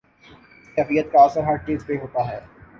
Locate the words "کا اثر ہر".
1.11-1.57